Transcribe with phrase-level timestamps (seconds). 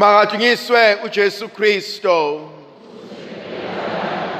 [0.00, 2.48] Makadunyiswe uJesu Kristo.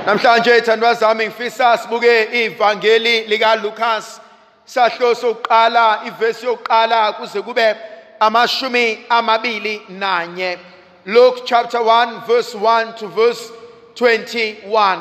[0.06, 4.20] Namhlanje ithandwa zami ngifisa sibuke ivangeli lika Lucas
[4.64, 7.76] sahlo sokuqala ivesi yokuqala kuze kube
[8.20, 10.58] amashumi amabili nanye.
[11.04, 13.52] Luke chapter 1 verse 1 to verse
[13.94, 14.98] 21.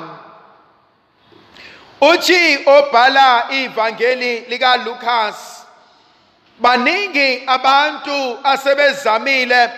[2.01, 5.65] Uthi obhala ivangeli lika Lucas
[6.59, 9.69] baningi abantu asebezamile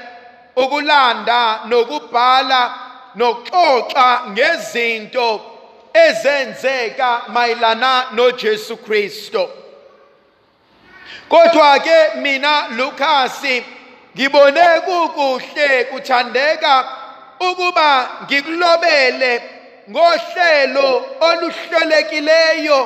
[0.63, 2.61] ukulanda nokubhala
[3.15, 5.27] nokuxoxa ngezinto
[5.93, 9.49] ezenzeka mayelana noJesu Kristo.
[11.29, 13.43] Kodwa ke mina Lucas
[14.16, 16.73] ngibone kukuhle kuthandeka
[17.39, 19.41] ukuba ngikulobele
[19.89, 22.80] ngohlelo oluhlolekileyo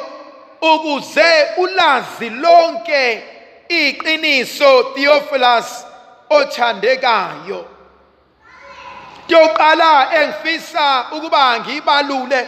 [0.61, 3.23] ukuze ulazi lonke
[3.69, 5.85] iqiniso Theophilus
[6.29, 7.65] othandekayo.
[9.27, 12.47] Yoqala engifisa ukuba ngibalule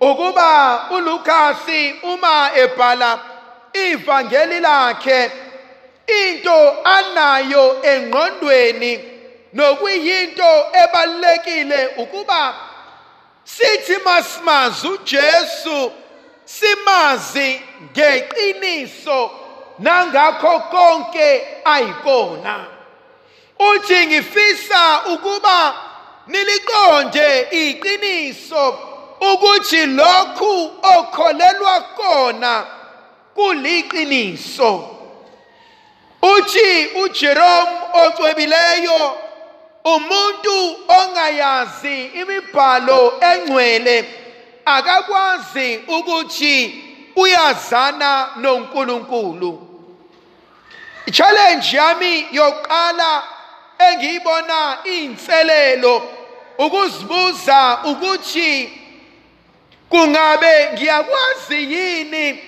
[0.00, 1.68] ukuba uLucas
[2.02, 3.18] uma ebhala
[3.72, 5.30] ivangeli lakhe
[6.06, 9.04] into anayo engqondweni
[9.52, 12.54] nokuyinto ebalekile ukuba
[13.44, 15.92] sithi masimazi uJesu
[16.44, 19.30] simazi ngeqiniso
[19.78, 22.73] nangakho konke ayikona.
[23.58, 25.74] Uthi ngifisa ukuba
[26.26, 28.78] niliqonde iqiniso
[29.32, 32.66] ukuthi lokhu okholelwa kona
[33.34, 34.90] kuliqiniso.
[36.22, 37.70] Uthi uJerome
[38.04, 39.18] ocwebileyo
[39.84, 44.14] umuntu ongayazi imibhalo engcwele
[44.64, 46.84] akakwazi ukuthi
[47.16, 49.68] uyazana noNkulunkulu.
[51.12, 53.22] Challenge yami yokuqala
[53.78, 56.08] engiyibona inselelo
[56.58, 58.72] ukuzibuza ukuthi
[59.88, 62.38] kungabe ngiyakwazi yini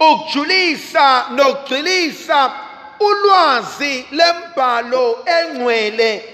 [0.00, 2.52] ukujulisa nokugxilisa
[3.00, 6.24] ulwazi lembhalo engcwele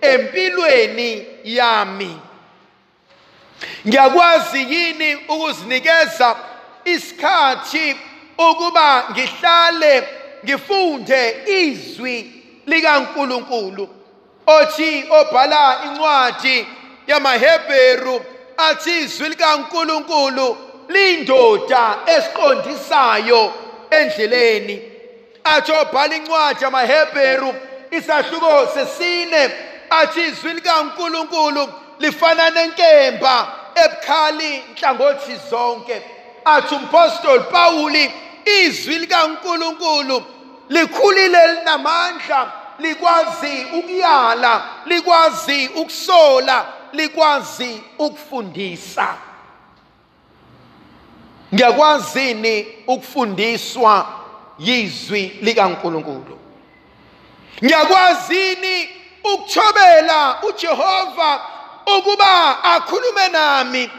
[0.00, 2.20] empilweni yami?
[3.88, 6.36] Ngiyakwazi yini ukuzinikeza
[6.84, 7.96] isikhathi
[8.38, 10.08] ukuba ngihlale
[10.44, 14.03] ngifunde izwi likaNkuluNkulu?
[14.46, 16.66] Othi obhala incwadi
[17.06, 18.24] yamaHebheru
[18.56, 20.56] athi izwi likaNkuluNkulu
[20.88, 23.52] lindoda esiqondisayo
[23.90, 24.82] endleleni.
[25.44, 27.54] Athi obhala incwadi yamaHebheru
[27.90, 29.50] isahluko sesine
[29.90, 36.02] athi izwi likaNkuluNkulu lifana nenkemba ebukhali nhlangothi zonke.
[36.44, 38.12] Athi umpostoli Pawuli
[38.44, 40.24] izwi likaNkuluNkulu
[40.68, 49.14] likhulile linamandla likwazi ukuyala likwazi ukusola likwazi ukufundisa.
[51.54, 54.06] Ngiyakwazini ukufundiswa
[54.58, 56.38] yizwi likaNkuluNkulu.
[57.64, 58.88] Ngiyakwazini
[59.34, 61.40] ukuthobela uJehova
[61.98, 63.90] ukuba akhulume nami.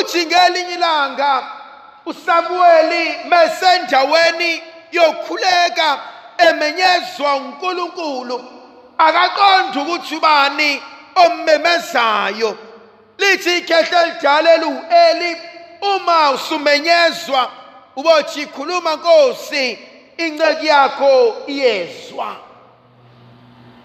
[0.00, 1.46] Uthi ngelinye ilanga
[2.06, 6.00] uSamueli mesendaweni yokhuleka
[6.38, 8.44] emenyezwa uNkulunkulu.
[8.98, 10.82] Akaqonda ukuthi ubani
[11.14, 12.58] ommemezayo.
[13.18, 15.36] Lithi ikhehle lidala uEli
[15.82, 17.50] uma usumenyezwa
[17.96, 19.78] ubothi khuluma Nkosi
[20.16, 22.36] inceki yakho iyezwa.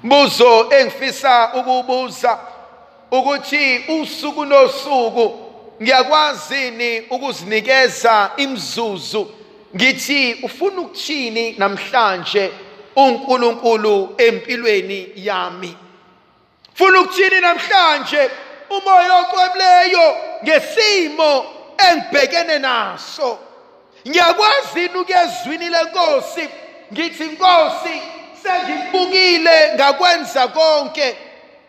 [0.03, 2.39] Buzo engifisa ukubuza
[3.12, 5.47] ukuthi usuku nosuku
[5.81, 9.37] ngiyakwazini ukuzinikeza imzuzu
[9.76, 12.52] ngithi ufuna ukuthini namhlanje
[12.96, 15.78] uNkulunkulu empilweni yami?
[16.74, 18.30] Ufuna ukuthini namhlanje
[18.70, 21.46] umoya ocwebileyo ngesimo
[21.90, 23.40] engibhekene naso?
[24.08, 26.50] Ngiyakwazi ukuyezwini lenkosi?
[26.94, 28.02] Ngithi inkosi
[28.44, 31.18] sengibukile ngakwenza konke.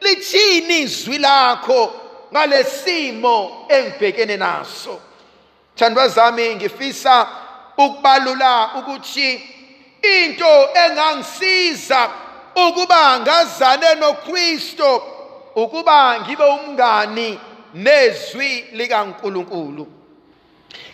[0.01, 1.93] Lithini izwi lakho
[2.33, 5.01] ngalesimo engibhekene naso?
[5.77, 7.27] Thandwa zami ngifisa
[7.79, 9.43] ukubalula ukuthi
[10.03, 12.11] into engangisiza
[12.69, 15.03] ukuba ngazane noKristo
[15.55, 17.41] ukuba ngibe umngani
[17.75, 19.87] nezwi likaNkuluNkulu.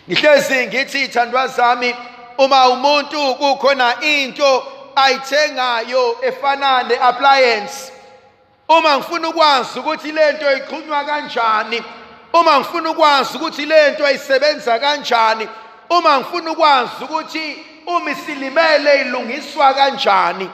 [0.09, 1.95] Ngihlezi ngithi thandwa zami
[2.37, 4.63] uma umuntu kukhona into
[4.95, 7.91] ayithengayo efana neappliance
[8.69, 11.83] uma ngifuna ukwazi ukuthi lento iqhunywa kanjani
[12.33, 15.47] uma ngifuna ukwazi ukuthi lento isebenza kanjani
[15.89, 20.49] uma ngifuna ukwazi ukuthi uma isilimele ilungiswa kanjani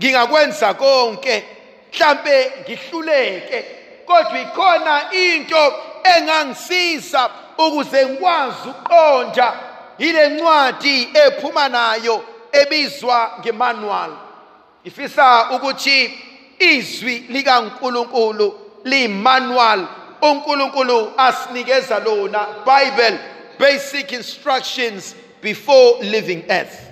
[0.00, 1.44] ngingakwenza konke
[1.92, 3.64] mhlambe ngihluleke.
[4.06, 5.74] Kodwa ikhona into
[6.16, 9.52] engangisiza ukuze ngikwazi uqonda
[9.98, 14.10] ile ncwadi ephuma nayo ebizwa ngemanual.
[14.84, 16.18] Ifisa ukuthi
[16.58, 19.86] izwi likaNkuluNkulu limanual
[20.22, 23.18] uNkulunkulu asinikeza lona Bible.
[23.58, 26.90] Basic instructions before living earth.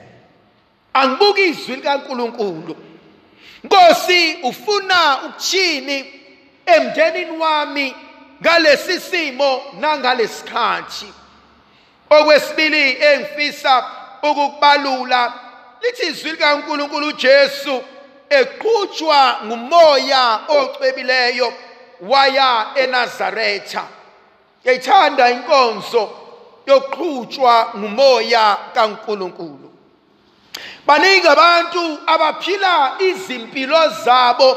[0.95, 2.77] Angibuki izwi likaNkulunkulu.
[3.65, 6.13] Nkosi ufuna ukuchini
[6.67, 7.95] emndenini wami
[8.43, 11.07] ngalesi simo nangalesikhathi?
[12.11, 13.85] Okwesibili engifisa
[14.23, 15.33] ukukubalula
[15.83, 17.83] lithi izwi likaNkulunkulu uJesu
[18.31, 21.53] eqhutshwa ngumoya ocwebileyo
[22.01, 23.85] waya eNazaretha.
[24.65, 26.26] Yayithanda inkonzo
[26.67, 29.71] yoqhutshwa ngumoya kaNkulunkulu.
[30.87, 34.57] Baningi abantu abaphila izimpilo zabo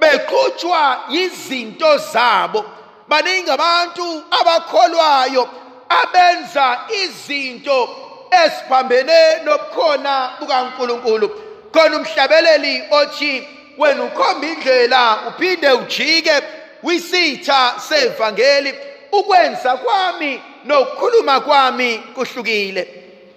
[0.00, 2.64] beqhutshwa izinto zabo.
[3.08, 5.48] Baningi abantu abakholwayo
[5.88, 7.88] abenza izinto
[8.30, 11.28] esiphambene nobukhona bukaNkuluNkulu.
[11.72, 13.48] Khona umhlabeleli othi
[13.78, 16.42] wena ukhomba indlela uphinde ujike
[16.82, 18.74] wisitha sevangeli
[19.12, 22.88] ukwenza kwami nokukhuluma kwami kuhlukile.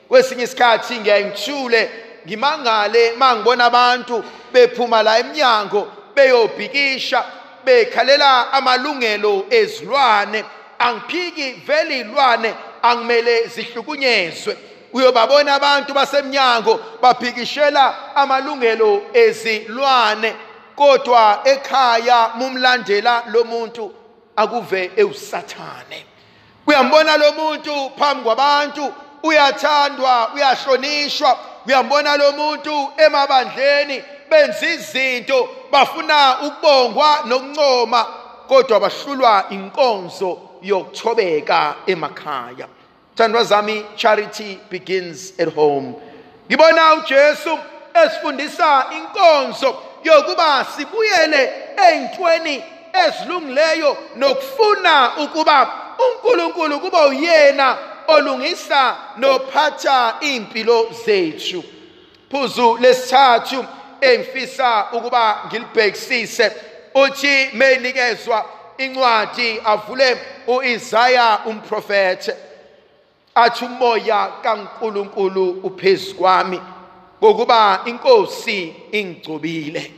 [0.07, 1.91] Kwesinye isikhathi ngiyaye ngithule
[2.27, 4.23] ngimangale mangibona abantu
[4.53, 7.25] bephuma la eminyango beyobhikisha
[7.65, 10.43] bekhalela amalungelo ezilwane.
[10.79, 14.57] Angiphiki vele izilwane angimele zihlukunyezwe.
[14.93, 20.35] Uyobabona abantu basemnyango baphikishela amalungelo ezilwane
[20.75, 23.93] kodwa ekhaya mumlandela lo muntu
[24.35, 26.12] akuve ewusathane.
[26.67, 28.93] Uyambona lo muntu phambi kwabantu
[29.23, 31.37] uyathandwa uyahlonishwa.
[31.67, 38.05] Uyambona lo muntu emabandleni benza izinto bafuna ukubongwa nokuncoma
[38.47, 42.67] kodwa bahlulwa inkonzo yokuthobeka emakhaya.
[43.15, 45.93] Thandwa zami charity begins at home.
[46.47, 47.59] Ngibona uJesu
[48.05, 51.53] esifundisa inkonzo yokuba sibuyele
[51.87, 52.63] eyintweni
[53.07, 61.63] ezilungileyo nokufuna ukuba uNkulunkulu kuba uyena olungisa nophatha impilo zethu.
[62.31, 63.65] Phuzu lesithathu
[64.01, 66.51] engifisa ukuba ngilibhekisise
[66.95, 68.45] uthi menikezwa
[68.77, 70.17] incwadi avule
[70.47, 72.35] uIsaya umprofete
[73.35, 76.61] athi umoya kaNkuluNkulu uphezu kwami
[77.23, 79.91] ngokuba inkosi ingigcobile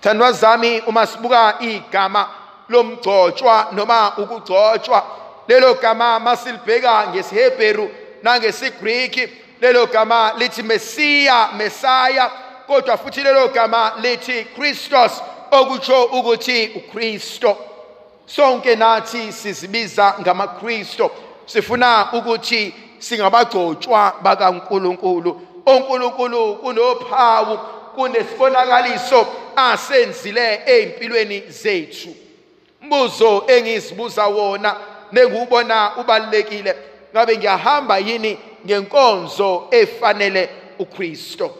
[0.00, 2.28] thandwa zami uma sibuka igama
[2.68, 5.06] lomgcotshwa noma ukugcotshwa
[5.48, 7.90] lelo gama masilibheka ngesiHebheru
[8.22, 9.28] nangesiGriki
[9.60, 12.30] lelo gama lithi Messiah Messiah
[12.66, 17.56] kodwa futhi lelo gama lithi Christos okutsho ukuthi uKristo.
[18.26, 21.10] Sonke nathi sizibiza ngamaKristo.
[21.46, 25.40] Sifuna ukuthi singabagcotshwa bakaNkuluNkulu.
[25.66, 27.58] oNkulunkulu kunophawu
[27.94, 29.26] kunesibonakaliso
[29.56, 32.25] asenzile ezimpilweni zethu.
[32.86, 34.76] Mbuzo engizibuza wona
[35.12, 36.76] nengiwubona ubalekile
[37.12, 40.48] ngabe ngiyahamba yini ngenkonzo efanele
[40.78, 41.54] uKristo?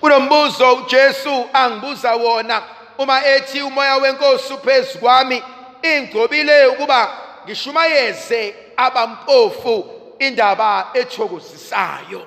[0.00, 2.62] Kunombuzo uJesu angibuza wona
[2.98, 5.42] uma ethi umoya wenkosi uphezu kwami
[5.82, 12.26] ingcobile ukuba ngishumayeze abampofu indaba ethokozisayo.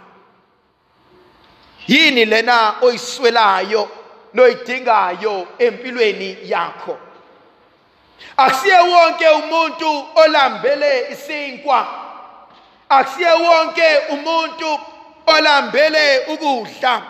[1.88, 3.90] Yini lena oyiswelayo
[4.34, 6.98] noyidingayo empilweni yakho?
[8.38, 11.88] Akusiye wonke umuntu olambele isinkwa.
[12.90, 14.80] Akusiye wonke umuntu
[15.28, 17.02] olambele ukudla.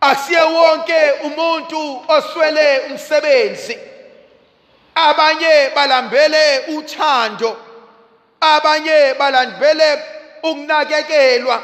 [0.00, 3.78] Akusiye wonke umuntu oswele umsebenzi.
[4.94, 7.56] Abanye balambele uthando.
[8.40, 10.02] Abanye balambele
[10.42, 11.62] ukunakekelwa.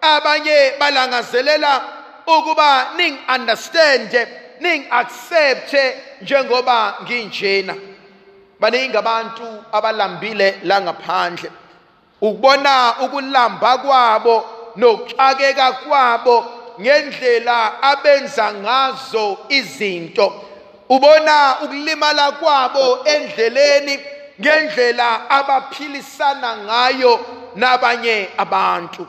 [0.00, 1.82] Abanye balangazelela
[2.26, 4.28] ukuba ning understand
[4.60, 5.74] ning accept
[6.22, 7.74] njengoba nginjena.
[8.60, 11.50] Baningi abantu abalambile la ngaphandle.
[12.20, 14.44] Ukubona ukulamba kwabo
[14.76, 16.44] nokuxakeka kwabo
[16.80, 20.44] ngendlela abenza ngazo izinto.
[20.88, 24.00] Ubona ukulimala kwabo endleleni
[24.40, 27.20] ngendlela abaphilisana ngayo
[27.56, 29.06] nabanye abantu.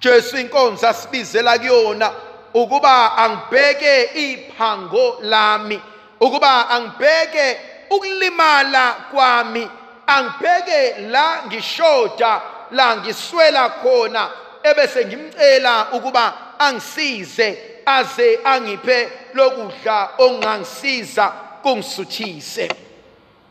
[0.00, 2.10] Jesu inkonzo asibizela kuyona.
[2.56, 5.80] Ukuba angibheke iphango lami
[6.20, 7.60] ukuba angibheke
[7.90, 9.68] ukulimala kwami
[10.06, 14.30] angibheke la ngishoda la ngiswela khona
[14.62, 21.32] ebese ngimcela ukuba angisize aze angiphe lokudla ongangisiza
[21.62, 22.68] kungisuthise.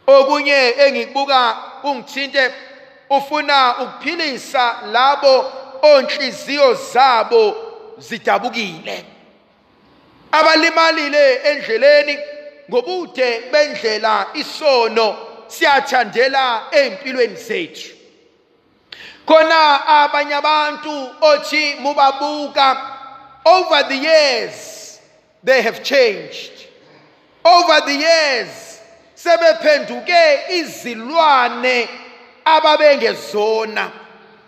[0.08, 2.52] Okunye engikubuka kungithinte
[3.10, 7.65] ufuna ukuphilisa labo onhliziyo zabo
[7.98, 9.06] zidabukile
[10.32, 12.20] abalimalile endleleni
[12.70, 17.96] ngobude bendlela isono siyathandela empilweni zethu.
[19.26, 22.78] Khona abanye abantu othi mubabuka
[23.46, 25.00] over the years
[25.44, 26.52] they have changed.
[27.46, 28.82] Over the years
[29.16, 31.90] sebephenduke izilwane
[32.46, 33.92] ababengezona.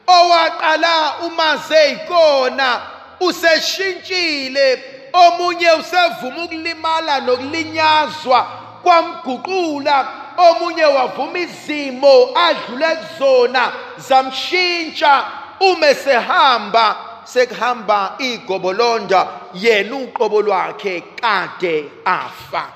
[0.07, 4.83] Owaqala umaze ikona useshintshile.
[5.13, 8.47] Omunye usevuma ukulimala nokulinyazwa
[8.83, 10.07] kwamguqula.
[10.37, 15.23] Omunye wavuma izimo adlule kuzona zamshintsha.
[15.59, 22.69] Uma sehamba sekuhamba igobolonda yena uqobo lwakhe kade afa.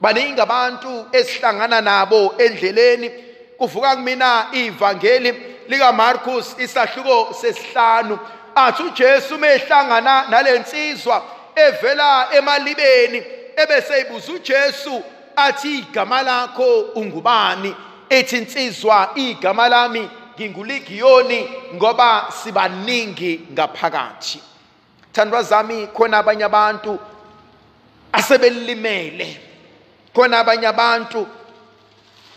[0.00, 3.10] Baningi abantu esihlangana nabo endleleni.
[3.58, 5.34] Kuvuka kumina ivangeli
[5.68, 8.18] likaMarkus isahluko sesihlanu.
[8.66, 11.22] Athi uJesu mehlangana nalensizwa
[11.54, 13.22] evela emalibeni
[13.56, 15.02] ebese ibuza uJesu
[15.36, 17.76] athi igama lakho ungubani?
[18.08, 24.40] Ethi insizwa igama lami nginguligiyoni ngoba sibaningi ngaphakathi.
[25.12, 26.98] Thandwa zami khona abanye abantu
[28.12, 29.40] asebelimele.
[30.14, 31.26] Khona abanye abantu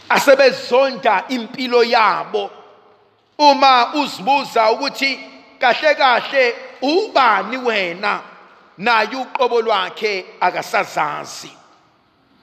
[0.10, 2.52] asebezonda impilo yabo.
[3.38, 5.31] Uma uzibuza ukuthi
[5.62, 8.22] kahle kahle ubani wena
[8.78, 11.52] naye uqobo lwakhe akasazazi?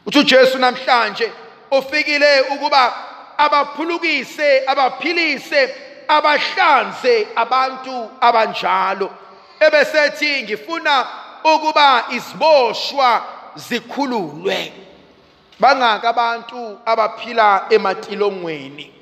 [0.06, 1.32] Uthi uJesu namhlanje
[1.70, 2.94] ufikile ukuba
[3.38, 5.74] abaphulukise abaphilise
[6.08, 9.10] abahlanze abantu abanjalo.
[9.60, 11.06] Ebesethi ngifuna
[11.44, 13.22] ukuba iziboshwa
[13.56, 14.72] zikhululwe.
[15.60, 18.92] Bangaka abantu abaphila ematilongweni.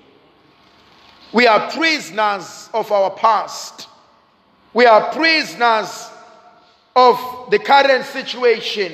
[1.32, 3.88] We are prisoners of our past.
[4.76, 6.11] We are prisoners
[6.95, 8.92] of the current situation.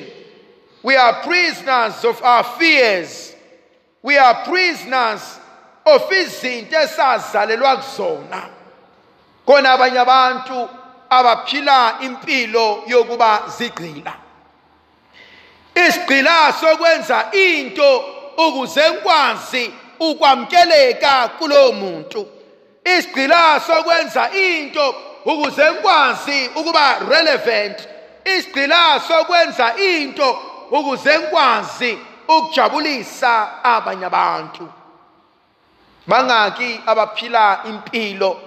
[0.81, 3.35] We are prisoners of our fears.
[4.01, 5.41] We are prisoners
[5.85, 8.49] of izinto esazalelwa kuzona.
[9.45, 10.69] Khona abanye abantu
[11.11, 14.15] abaphila impilo yokuba zigqila.
[15.75, 18.05] Isigqila sokwenza into
[18.37, 22.29] ukuze ngikwazi ukwamkeleka kulowo muntu.
[22.85, 27.89] Isigqila sokwenza into ukuze ngikwazi ukuba relevant
[28.25, 30.39] isigqila sokwenza into
[30.71, 31.99] ukuze ngikwazi
[32.29, 34.69] ukujabulisa abanye abantu.
[36.07, 38.41] Bangaki abaphila impilo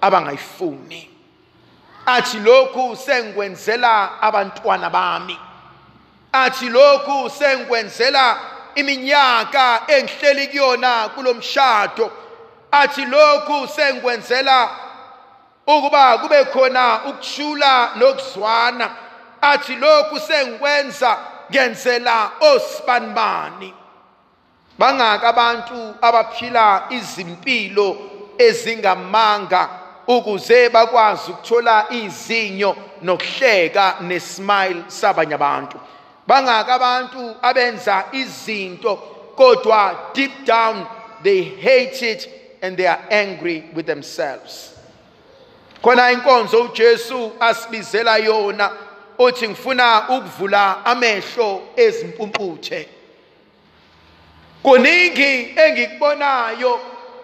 [0.00, 1.10] abangayifuni.
[2.06, 5.38] Athi lokhu sengikwenzela abantwana bami.
[6.32, 8.38] Athi lokhu sengikwenzela
[8.74, 12.10] iminyaka engihleli kuyona kulomshado
[12.72, 14.70] athi lokhu sengikwenzela
[15.66, 18.90] ukuba kube khona ukushula nokuzwana.
[19.40, 21.18] Athi lokhu sengikwenza
[21.50, 23.74] ngenzela osibanibani.
[24.78, 27.96] Bangaka abantu abaphila izimpilo
[28.38, 29.68] ezingamanga
[30.06, 35.80] ukuze bakwazi ukuthola izinyo nokuhleka nesmile sabanye abantu.
[36.26, 38.96] Bangaka abantu abenza izinto
[39.36, 40.86] kodwa deep down
[41.22, 42.28] they hate it
[42.62, 44.71] and they are angry with themselves.
[45.82, 48.70] Khona inkonzo uJesu asibizela yona
[49.18, 52.88] uthi ngifuna ukuvula amehlo ezimpumputhe.
[54.62, 56.80] Kuningi engikubonayo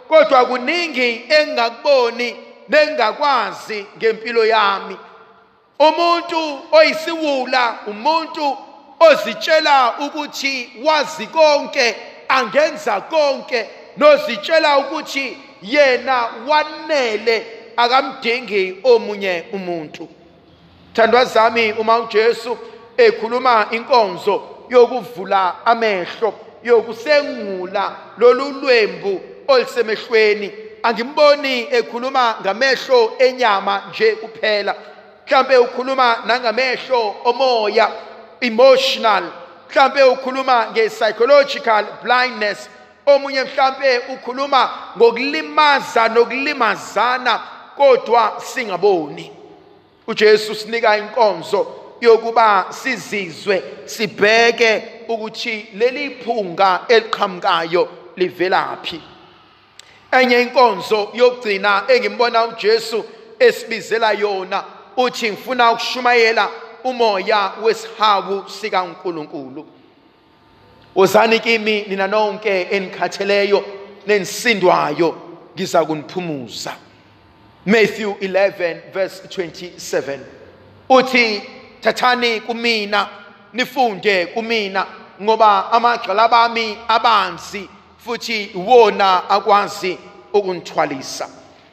[0.09, 2.37] kodwa kuningi engingakuboni
[2.69, 4.97] nengakwazi ngempilo yami.
[5.79, 8.59] Umuntu oyisiwula umuntu
[9.01, 11.97] ozitshela ukuthi wazi konke
[12.29, 20.09] angenza konke nozitshela ukuthi yena wanele akamdingi omunye umuntu.
[20.95, 22.59] Thandwa zami uma uJesu
[22.97, 30.53] ekhuluma inkonzo yokuvula amehlo yokusengula lolu lwembu olisemehlweni.
[30.83, 34.75] Angimboni ekhuluma ngamehlo enyama nje kuphela.
[35.27, 37.91] Mhlambe ukhuluma nangamehlo omoya
[38.41, 39.25] emotional.
[39.71, 42.69] Mhlambe ukhuluma nge-psychological blindness.
[43.07, 47.41] Omunye mhlambe ukhuluma ngokulimaza nokulimazana
[47.79, 49.33] kodwa singaboni.
[50.07, 51.67] uJesu sinika inkonzo
[52.01, 59.01] yokuba sizizwe sibheke ukuthi leli phunga eliqhamukayo livelaphi
[60.13, 63.05] enye inkonzo yokugcina engimbona uJesu
[63.39, 64.65] esibizela yona
[64.97, 66.49] uthi ngifuna ukushumayela
[66.85, 69.67] umoya wesihawu sikaNkuluNkulu.
[70.95, 73.65] Wozani kimi nina nonke enikhatheleyo
[74.07, 75.17] nenisindwayo
[75.55, 76.88] ngiza kuniphumuza.
[77.67, 80.19] Matthew 11 verse 27
[80.91, 81.43] uthi
[81.81, 83.09] thathani kumina
[83.53, 84.87] nifunde kumina
[85.23, 89.99] ngoba amagxala bami abanzi futhi wona akwazi
[90.33, 91.29] ukunithwalisa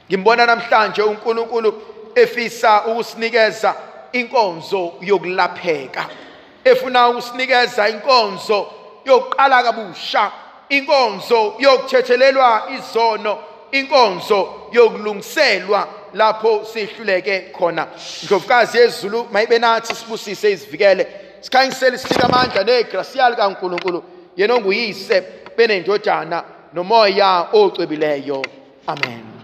[0.09, 1.81] ngimbona namhlanje uNkulunkulu
[2.15, 3.75] efisa ukusinikeza
[4.11, 6.05] inkonzo yokulapheka
[6.63, 8.71] efuna ukusinikeza inkonzo
[9.05, 10.31] yokuqala kabusha
[10.69, 13.37] inkonzo yokuthethelelwa izono
[13.71, 17.87] inkonzo yokulungiselwa lapho sihluleke khona.
[18.23, 21.07] Ndlovukazi yezulu mayibe nathi sibusise izivikele.
[21.41, 24.03] Sikhanyisele sithike amandla negrasiya likankulunkulu
[24.37, 25.23] yena onguyise
[25.57, 26.43] benendodana
[26.73, 28.45] nomoya ocwebileyo
[28.87, 29.34] amen.